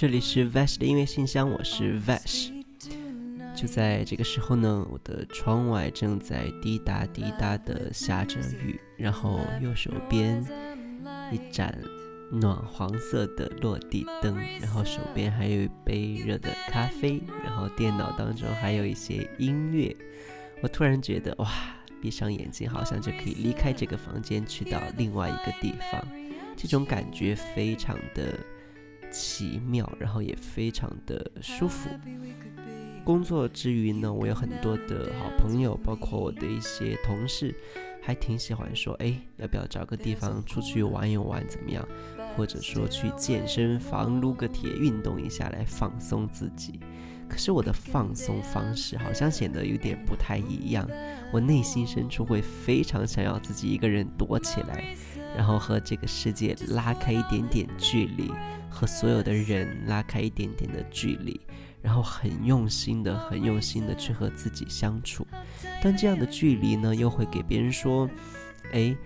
[0.00, 2.50] 这里是 Vash 的音乐信箱，我是 Vash。
[3.54, 10.42] 就在这个时候呢，我的窗外正在滴答滴答的下着雨，然后右手边
[11.30, 11.78] 一盏
[12.32, 19.94] 暖黄色的落地灯，然后手边还有一杯热的咖啡，然后电脑当中还有一些音乐。
[20.62, 21.46] 我突然觉得，哇，
[22.00, 26.02] 闭上眼睛好像就可以离开这个房间，去到另外一个地方，
[26.56, 28.32] 这种感觉非常的。
[29.10, 31.88] 奇妙，然后也非常的舒服。
[33.04, 37.54] 工作之余呢，我有很多的好朋友，包括我的一些同事，
[38.02, 41.86] 还挺喜欢说：“哎，要不要找个地方出去玩一玩，怎么样？
[42.36, 46.78] 或者说去健身房撸个铁，运动一下来放松自己。”
[47.28, 50.88] 可是我的放松方式好像显得有点不太一样。
[51.32, 54.94] 我内心深处会非常想要自己一个人躲起来，
[55.36, 58.32] 然后和这个世界拉开一点点距离。
[58.70, 61.38] 和所有的人拉开一点点的距离，
[61.82, 65.26] 然后很用心的、很用心的去和自己相处。
[65.82, 68.08] 但这样的距离呢，又会给别人说
[68.72, 68.96] ：“哎，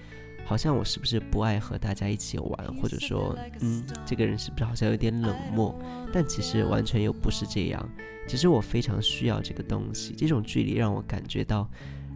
[0.44, 2.74] 好像我是不是不爱和大家一起玩？
[2.76, 5.74] 或者说，嗯，这个人是不是好像有点冷漠？”
[6.12, 7.88] 但其实完全又不是这样。
[8.26, 11.68] 其实我非常需要这个东西，这种距离让我感觉到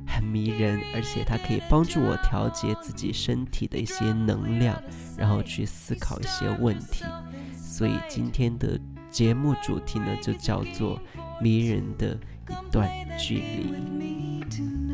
[0.08, 4.82] 很迷人，而且它可以帮助我调节自己身体的一些能量，
[5.16, 7.04] 然后去思考一些问题。
[7.54, 10.98] 所以今天的节目主题呢，就叫做
[11.40, 14.87] 迷人的一段距离。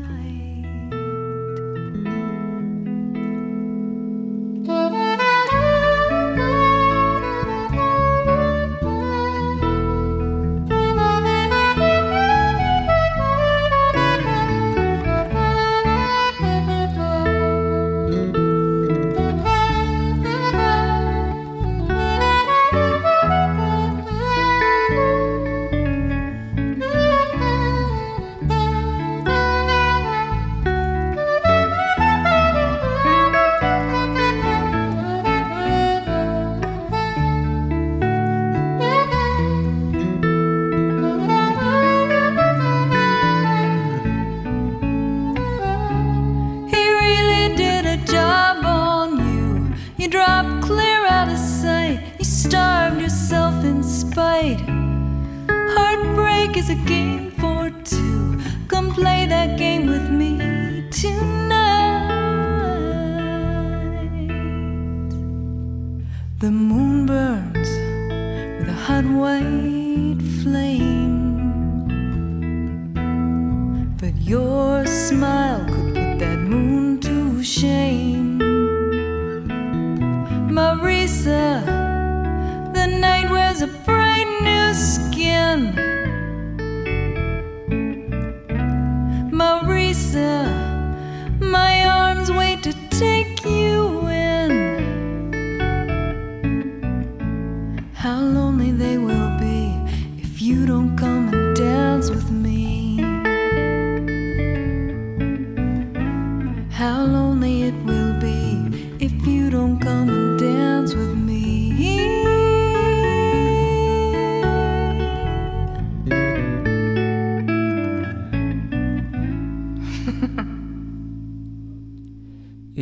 [66.37, 67.69] The moon burns
[68.59, 71.15] with a hot white flame.
[73.97, 78.04] But your smile could put that moon to shame.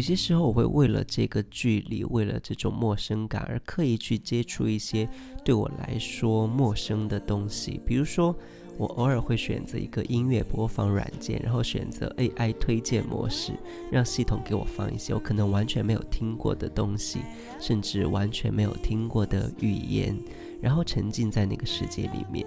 [0.04, 5.08] 有些时候，我会为了这个距离，为了这种陌生感而刻意去接触一些
[5.46, 7.80] 对我来说陌生的东西。
[7.86, 8.36] 比如说，
[8.78, 13.54] 我偶尔会选择一个音乐播放软件，然后选择 AI 推荐模式，
[13.90, 17.20] 让系统给我放一些我可能完全没有听过的东西，
[17.62, 20.14] 甚至完全没有听过的语言，
[20.62, 22.46] 然后沉浸在那个世界里面。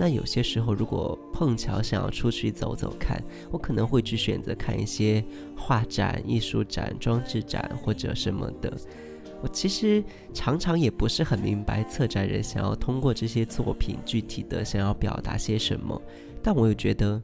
[0.00, 5.22] 那有些时候，如果碰巧想要出去走走看，我可能会去选择看一些
[5.54, 8.74] 画展、艺术展、装置展或者什么的。
[9.42, 10.02] 我其实
[10.32, 16.00] 常常也不是很明白策展人想要通过这些作品具体的想要表达些什么，
[16.42, 17.22] 但我又觉得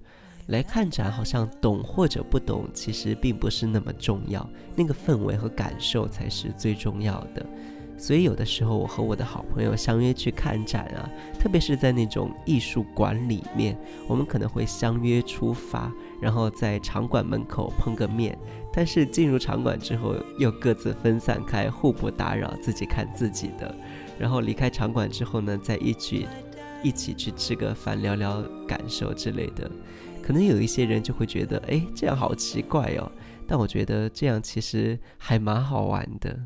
[0.48, 7.46] 来看展好像懂或者不懂，其实并不是那么重要，那个氛围和感受才是最重要的。
[7.98, 11.08] 所以有的时候，我和我的好朋友相约去看展啊，
[11.38, 13.76] 特别是在那种艺术馆里面，
[14.06, 18.38] 我们可能会相约出发，然后在场馆门口碰个面。
[18.72, 23.74] 但是进入场馆之后，又各自分散开，互不打扰，自己看自己的。
[24.18, 26.28] 然后离开场馆之后呢，再一起
[26.82, 29.70] 一起去吃个饭，聊聊感受之类的。
[30.22, 33.10] 可能有一些人就会觉得，哎，这样好奇怪哦。
[33.46, 36.38] 但我觉得这样其实还蛮好玩的。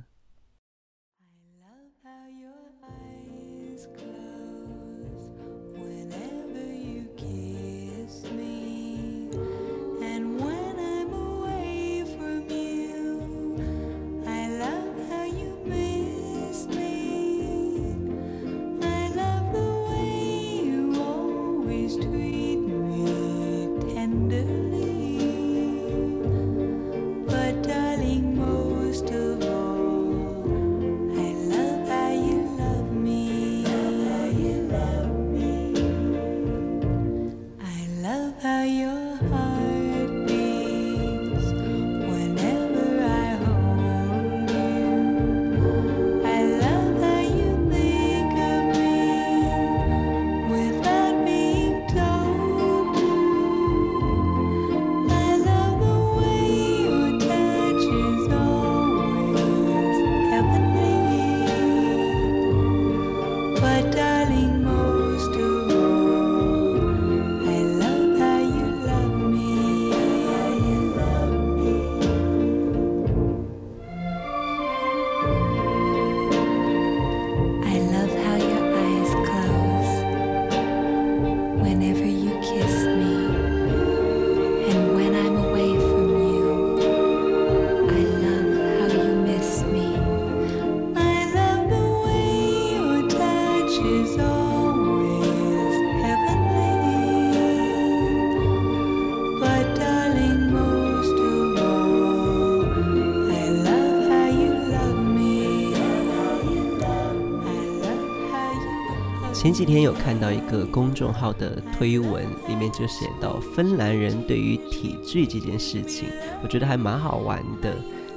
[109.51, 116.09] 前几天有看到一个公众号的推文，里面就写到芬兰人对于体距这件事情，
[116.41, 117.75] 我觉得还蛮好玩的。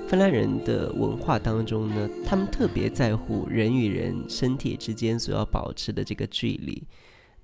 [0.07, 6.83] 芬兰人的文化当中呢，他们特别在乎人与人身体之间所要保持的这个距离。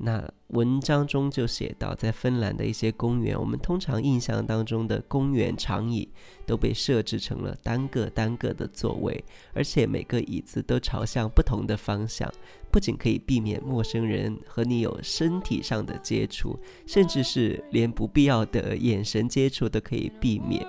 [0.01, 6.07] 那文章中就写到，在芬兰的一些公园，我们通常印象当中的公园长椅
[6.45, 9.21] 都被设置成了单个单个的座位，
[9.53, 12.31] 而且每个椅子都朝向不同的方向，
[12.71, 16.57] 不仅可以避免陌生人和你有身体上的接触，
[16.87, 20.65] 甚至是连不必要的眼神接触都可以避免。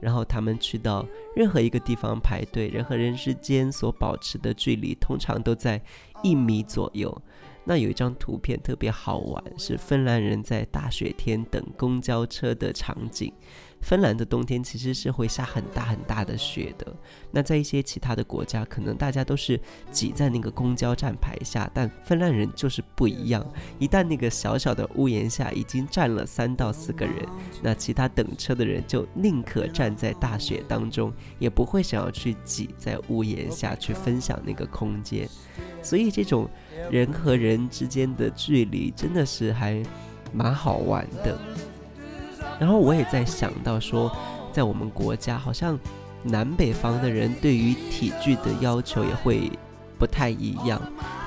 [0.00, 1.06] 然后他们去到
[1.36, 5.78] 任何一个地方排队，人和人之间所保持的距离通常都在
[6.22, 7.14] 一米左右。
[7.70, 13.32] 那有一张图片特别好玩，是芬兰人在大雪天等公交车的场景。
[13.80, 16.86] 芬兰的冬天其实是会下很大很大的雪的。
[17.30, 19.58] 那在一些其他的国家，可能大家都是
[19.90, 23.44] 挤在那个公交站牌下，但芬兰人就是不一样。
[23.78, 27.26] 一旦那个小小的屋檐下已经站了三到四个人，
[27.62, 35.28] 那其他等车的人就宁可站在大雪当中，也不会想要去挤在屋檐下去分享那个空间。
[35.82, 36.48] 所以这种
[36.90, 39.82] 人和人之间的距离真的是还
[40.32, 41.38] 蛮好玩的。
[42.60, 44.14] 然后我也在想到说，
[44.52, 45.76] 在我们国家好像
[46.22, 49.50] 南北方的人对于体距的要求也会
[49.98, 50.80] 不太一样。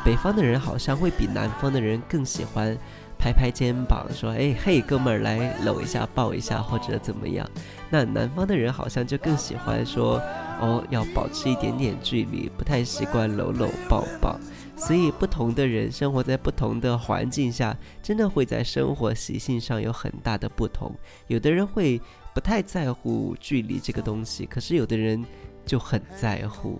[0.06, 2.78] 北方的人好像会比南方的人更喜欢
[3.18, 7.50] 拍拍肩膀，说：“哎嘿，哥们儿来搂一下、抱一下，或者怎么样。”
[7.90, 10.22] 那南方的人好像就更喜欢说
[10.64, 14.40] ：“哦，要保持一点点距离，不太习惯搂搂抱抱。”
[14.78, 20.96] 所以，不同的人生活在不同的环境下，真的会在生活习性上有很大的不同。
[21.28, 22.02] 有的人会
[22.34, 25.24] 不太在乎距离这个东西，可是有的人
[25.66, 26.80] 就很在乎。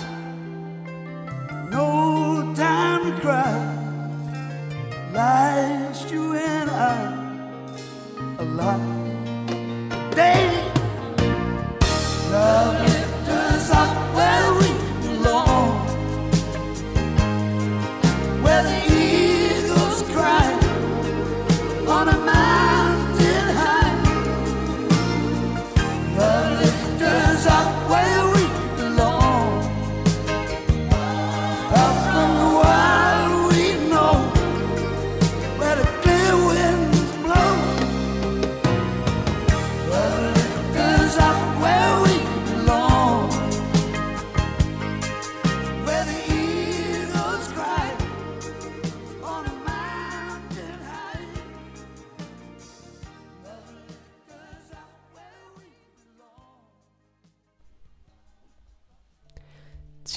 [3.13, 3.21] we
[5.13, 9.00] lies you and I a lot.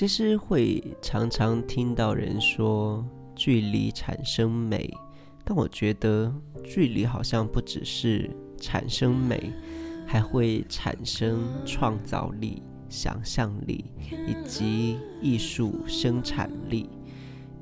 [0.04, 3.02] 其实会常常听到人说
[3.34, 4.92] 距离产生美，
[5.42, 6.30] 但我觉得
[6.62, 8.30] 距离好像不只是
[8.60, 9.50] 产生美，
[10.06, 16.90] 还会产生创造力、想象力以及艺术生产力。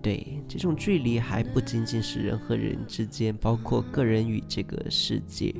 [0.02, 5.54] 对，这种距离还不仅仅是人和人之间，包括个人与这个世界。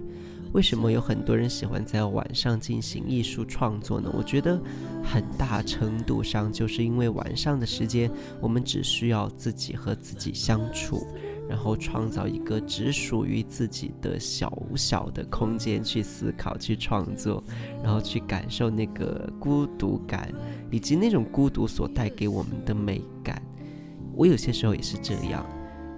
[0.52, 4.10] 为什么有很多人喜欢在晚上进行艺术创作呢？
[4.12, 4.60] 我觉得
[5.02, 11.06] 很大程度上就是因为晚上的时间，我们只需要自己和自己相处，
[11.48, 17.42] 然后创造一个只属于自己的小小的空间去思考、去创作，
[17.82, 20.30] 然后去感受那个孤独感，
[20.70, 23.40] 以及那种孤独所带给我们的美感。
[24.14, 25.46] 我有些时候也是这样，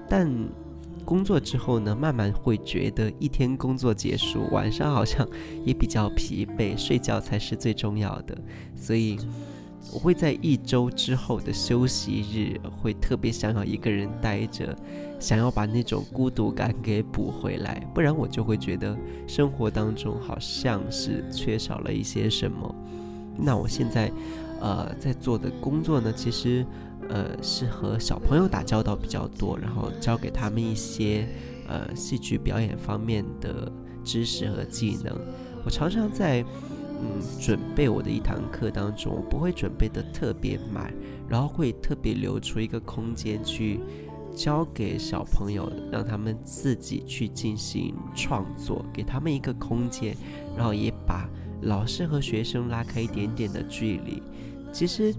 [0.09, 0.33] 但。
[1.05, 5.29] 工作之后呢，慢慢会觉得一天工作结束，晚上好像
[5.65, 8.37] 也比较疲惫，睡觉才是最重要的。
[8.75, 9.19] 所以，
[9.93, 14.77] 我会在一周之后的休息日，会特别想要一个人待着，
[15.21, 18.97] 想要把那种孤独感给补回来，不然我就会觉得
[19.27, 22.75] 生活当中好像是缺少了一些什么。
[23.37, 24.11] 那我现在，
[24.61, 26.65] 呃，在做的工作呢，其实。
[27.09, 31.29] 呃，是和小朋友打交道比较多，然后教给他们一些
[31.69, 33.71] 呃戏剧表演方面的
[34.03, 35.15] 知识和技能。
[35.65, 36.43] 我常常在
[37.01, 40.93] 嗯准备我的一堂课当中，我不会准备的特别满，
[41.29, 43.81] 然后会特别留出一个空间去
[44.35, 50.17] 教给小朋友，让他们自己去进行创作，给他们一个空间，
[50.57, 51.29] 然后也把
[51.63, 54.23] 老师和学生拉开一点点的距离。
[54.73, 55.15] 其实。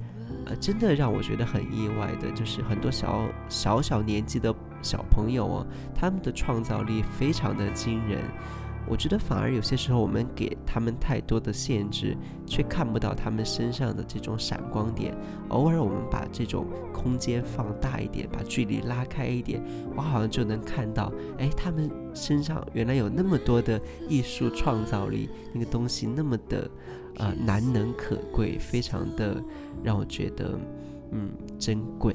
[0.46, 8.24] 呃，真的让我觉得很意外的，就是很多小小小年纪的小朋友哦，他们的创造力非常的惊人。
[8.88, 12.16] 我觉得反而有些时候我们给他们太多的限制，
[12.46, 15.12] 却看不到他们身上的这种闪光点。
[15.50, 19.60] 偶尔我们把这种空间放大一点，把距离拉开一点，
[19.96, 26.70] 我好像就能看到，哎，他们身上原来有那么多的艺术创造力，那个东西那么的。
[27.18, 29.42] 呃，难能可贵，非常的
[29.84, 30.58] 让我觉得，
[31.12, 31.30] 嗯，
[31.60, 32.14] 珍贵。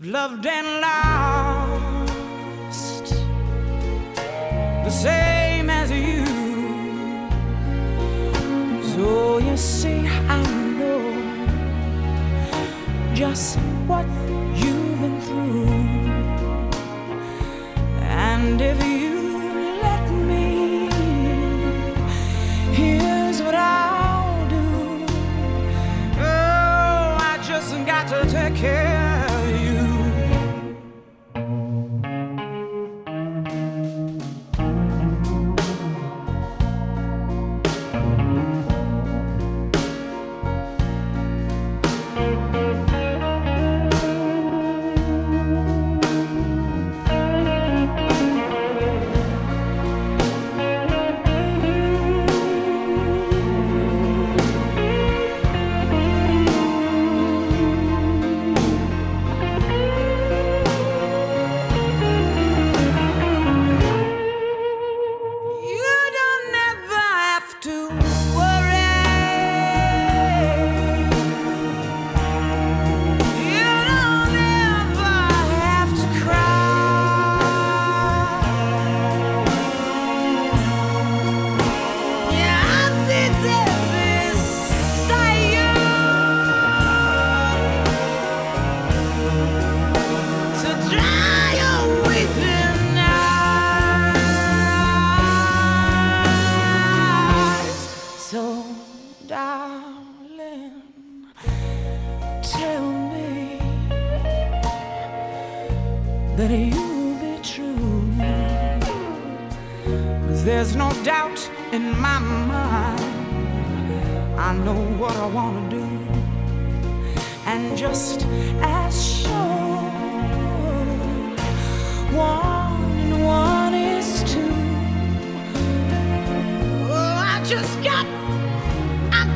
[0.00, 2.04] Loved and lost
[4.84, 6.24] the same as you.
[8.92, 10.42] So you see, I
[10.78, 11.02] know
[13.14, 14.06] just what
[14.60, 15.66] you've been through,
[18.00, 18.91] and if you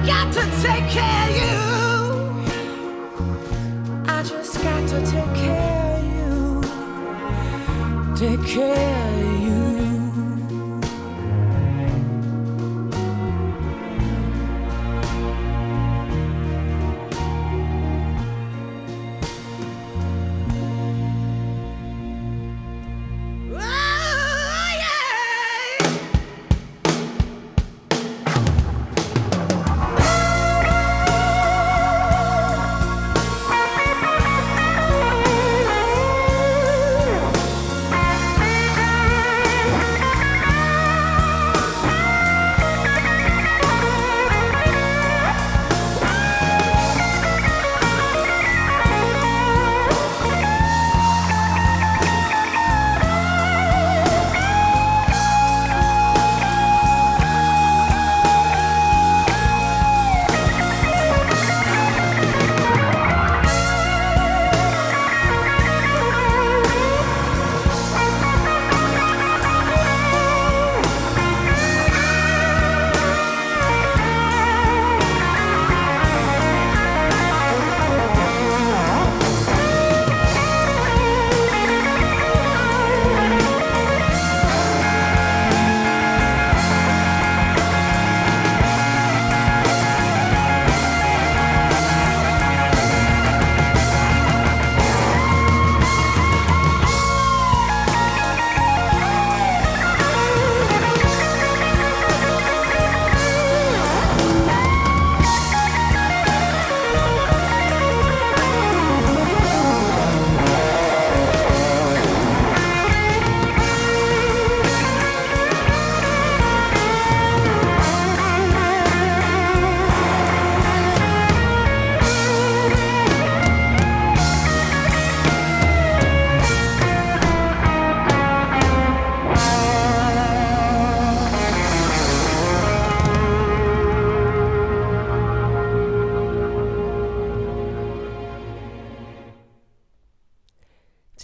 [0.07, 1.59] got to take care of you.
[4.07, 6.63] I just got to take care of you.
[8.17, 9.16] Take care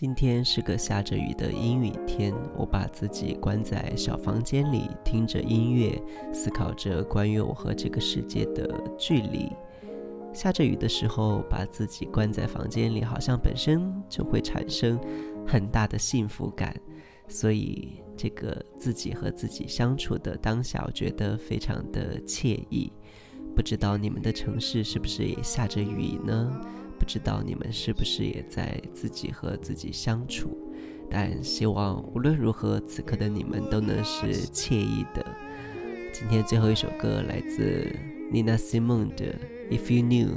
[0.03, 5.97] 今天是个下着雨的阴雨天，我把自己关在小房间里，听着音乐，
[6.33, 9.53] 思考着关于我和这个世界的距离。
[10.33, 14.99] 下着雨的时候，把自己关在房间里，好像本身就会产生
[15.47, 16.75] 很大的幸福感，
[17.29, 22.93] 所以这个自己和自己相处的当下，我觉得非常的惬意。
[23.55, 26.61] 不知道你们的城市是不是也下着雨呢？
[27.03, 30.57] 不知道你们是不是也在自己和自己相处？
[31.11, 35.27] 但希望无论如何，此刻的你们都能是惬意的。
[36.13, 37.93] 今天最后一首歌来自
[38.31, 39.35] Nina Simone 的
[39.77, 40.29] 《If You Knew》，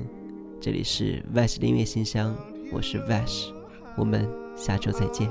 [0.60, 2.36] 这里是 Vash 的音乐信箱，
[2.72, 3.52] 我是 Vash，
[3.96, 5.30] 我们下周再见。